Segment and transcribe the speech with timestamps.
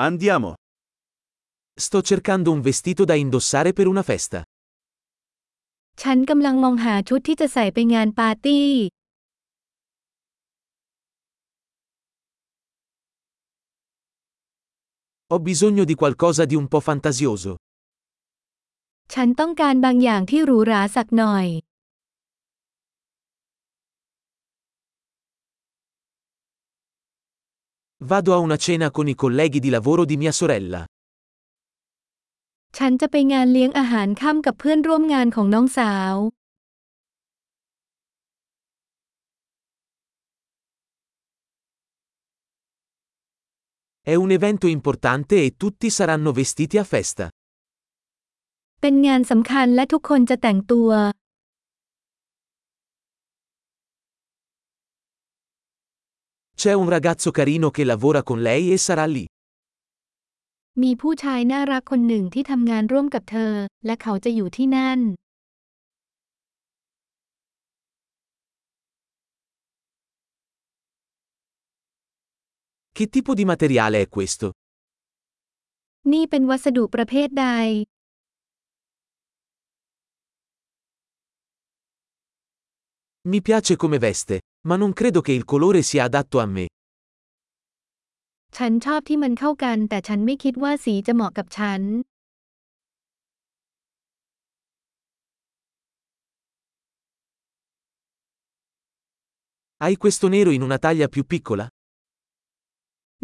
[0.00, 0.54] Andiamo.
[1.74, 4.44] Sto cercando un vestito da indossare per una festa.
[6.02, 8.68] ฉันกำลังมองหาชุดที่จะใส่ไปงานปาร์ตี้
[15.30, 17.52] Ho bisogno di qualcosa di un po' fantasioso.
[19.14, 21.46] ฉันต้องการบางอย่างที่หรูหราสักหน่อย
[28.10, 30.80] Vado a una cena con i colleghi di lavoro di mia sorella.
[32.78, 36.14] ฉันจะไปงานเลี้ยงอาหารค่ำกับเพื่อนร่วมงานของน้องสาว
[44.12, 47.26] È un evento importante e tutti saranno vestiti a festa.
[48.80, 50.90] เป็นงานสำคัญและทุกคนจะแต่งตัว
[56.59, 59.25] C'è un ragazzo carino che lavora con lei e sarà lì.
[60.83, 63.53] มีผู้ชายน่ารักคนหนึ่งที่ทำงานร่วมกับเธอ
[63.85, 64.99] และเขาจะอยู่ที่นั่น
[72.97, 74.47] Che tipo di materiale è questo?
[76.13, 77.47] นี่เป็นวัสดุประเภทใด
[83.29, 84.35] Mi piace come veste,
[84.67, 86.65] ma non credo che il colore sia adatto a me.
[88.57, 91.81] ฉันชอบที่มันเข้ากัน แต่ฉันไม่คิดว่าสีจะเหมาะกับฉัน
[99.83, 101.65] Hai questo nero in una taglia più piccola?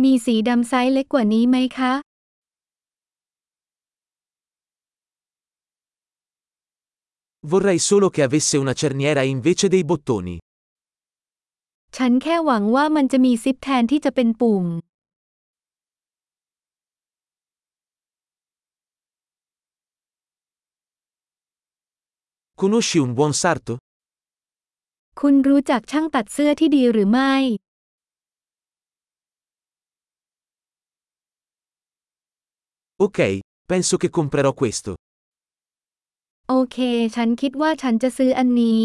[0.04, 1.94] มีสีดำไซส์เล็กกว่านี้ไหมคะ
[7.52, 10.38] Vorrei solo che avesse una cerniera invece dei bottoni.
[11.97, 14.65] ฉันแค่หวังว่ามันจะมีซิปแทนที่จะเป็นปุ่ม
[22.61, 23.75] Conosci un buon sarto?
[25.21, 27.35] คุณรู้จักช่างตัดเสื้อที่ดีหรือไม่
[33.05, 33.19] Ok,
[33.71, 34.91] penso che comprerò questo.
[36.49, 36.79] โอเค
[37.17, 38.83] ฉันคิดว่าฉันจะซื้ออันนี้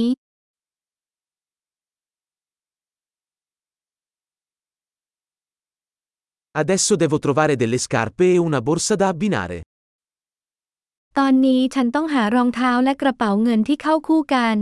[6.62, 9.58] Adesso devo trovare delle scarpe e una borsa da abbinare.
[11.18, 14.58] ตอนนี้ฉันต้องหารองเท้าและกระเป๋าเงินที่เข้าคู่กัน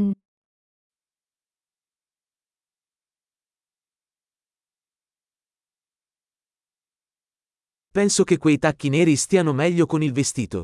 [7.99, 10.59] Penso che quei tacchi neri stiano meglio con il vestito.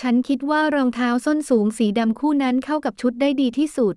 [0.00, 3.94] ฉันคิดว่ารองเท้าส้นสูงสีดำคู่นั้นเข้ากับชุดได้ดีที่สุด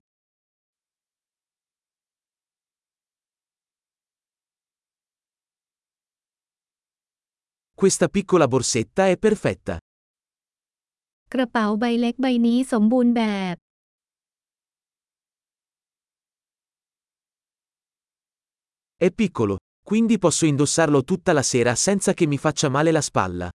[7.81, 9.75] Questa piccola borsetta è perfetta.
[11.34, 13.23] กระเป๋าใบเล็กใบนี้สมบูรณ์แบ
[13.53, 13.56] บ
[19.06, 19.56] È piccolo,
[19.90, 23.47] quindi posso indossarlo tutta la sera senza che mi faccia male la spalla.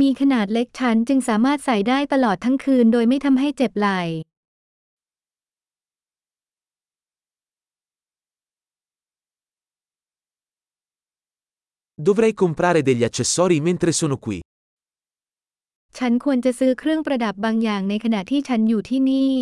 [0.00, 4.00] มีขนาดเล็กฉันจึงสามารถใส่ได้ตลอดทั้งคืนโดยไม่ทำให้เจ็บไหล่
[11.96, 14.38] Dovrei comprare degli accessori mentre sono qui.
[15.98, 19.34] ฉันควรจะซื้อเครื่องประดับบางอย่างในขณะที่ฉันอยู่ที่นี่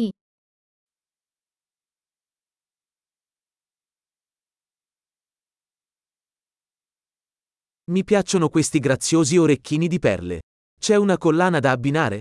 [7.92, 10.36] Mi piacciono questi graziosi orecchini di perle.
[10.80, 12.18] C'è una collana da abbinare?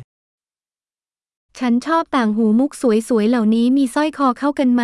[1.58, 4.84] ฉันชอบต่างหูมุกสวยๆเหล่านี้มีสร้อยคอเข้ากันไหม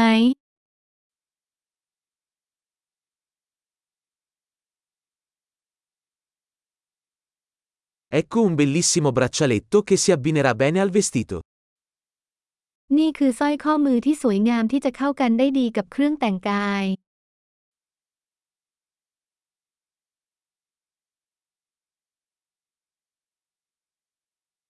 [8.22, 11.38] Ecco un bellissimo braccialetto che si abbinerà bene al vestito.
[12.97, 16.85] นี่คือสร้อยข้อมือที่สวยงามที่จะเข้ากันได้ดีกับเครื่องแต่งกาย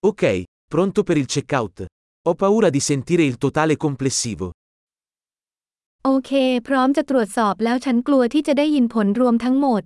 [0.10, 0.24] Ok,
[0.74, 1.76] pronto per il checkout.
[2.28, 4.46] Ho paura di sentire il totale complessivo.
[6.06, 6.32] โอเค
[6.68, 9.82] พร้อมจะตรวจสอบแล้วฉันกลัวที่จะได้ยินผลรวมทั้งหมด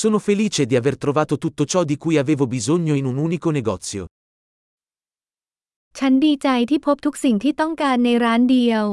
[0.00, 4.04] Sono felice di aver trovato tutto ciò di cui avevo bisogno in un unico negozio.
[5.98, 8.84] ฉันดีใจที่พบทุกสิ่งที่ต้องการในร้านเดียว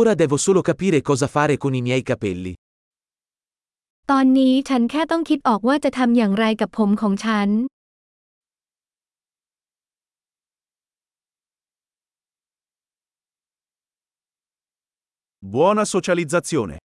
[0.00, 2.52] Ora devo solo capire cosa fare con i miei capelli.
[4.10, 7.48] ตอนนี้ฉันแค่ต้องคิดออกว่าจะทำอย่างไรกับผมของฉัน
[15.45, 16.77] Buona socializzazione.